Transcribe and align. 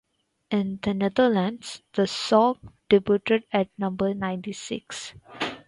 In 0.49 0.79
the 0.81 0.95
Netherlands, 0.95 1.83
the 1.93 2.07
song 2.07 2.73
debuted 2.89 3.43
at 3.51 3.69
number 3.77 4.15
ninety-six. 4.15 5.13